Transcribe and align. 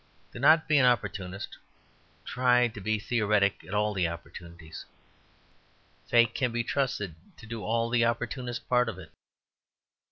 Do 0.33 0.39
not 0.39 0.67
be 0.67 0.79
an 0.79 0.85
opportunist; 0.87 1.59
try 2.25 2.67
to 2.67 2.81
be 2.81 2.97
theoretic 2.97 3.63
at 3.65 3.75
all 3.75 3.93
the 3.93 4.07
opportunities; 4.07 4.85
fate 6.07 6.33
can 6.33 6.51
be 6.51 6.63
trusted 6.63 7.13
to 7.37 7.45
do 7.45 7.63
all 7.63 7.87
the 7.91 8.03
opportunist 8.03 8.67
part 8.67 8.89
of 8.89 8.97
it. 8.97 9.11